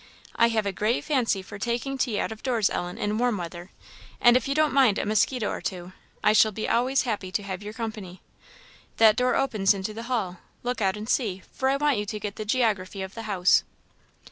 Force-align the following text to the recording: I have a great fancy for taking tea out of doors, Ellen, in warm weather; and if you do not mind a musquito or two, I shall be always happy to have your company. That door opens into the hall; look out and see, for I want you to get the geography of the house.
I 0.35 0.47
have 0.47 0.65
a 0.65 0.71
great 0.71 1.03
fancy 1.03 1.43
for 1.43 1.59
taking 1.59 1.95
tea 1.95 2.19
out 2.19 2.31
of 2.31 2.41
doors, 2.41 2.71
Ellen, 2.71 2.97
in 2.97 3.19
warm 3.19 3.37
weather; 3.37 3.69
and 4.19 4.35
if 4.35 4.47
you 4.47 4.55
do 4.55 4.61
not 4.61 4.73
mind 4.73 4.97
a 4.97 5.05
musquito 5.05 5.47
or 5.51 5.61
two, 5.61 5.93
I 6.23 6.33
shall 6.33 6.51
be 6.51 6.67
always 6.67 7.03
happy 7.03 7.31
to 7.31 7.43
have 7.43 7.61
your 7.61 7.73
company. 7.73 8.23
That 8.97 9.15
door 9.15 9.35
opens 9.35 9.75
into 9.75 9.93
the 9.93 10.01
hall; 10.09 10.39
look 10.63 10.81
out 10.81 10.97
and 10.97 11.07
see, 11.07 11.43
for 11.51 11.69
I 11.69 11.77
want 11.77 11.97
you 11.97 12.07
to 12.07 12.19
get 12.19 12.35
the 12.35 12.45
geography 12.45 13.03
of 13.03 13.13
the 13.13 13.21
house. 13.29 13.63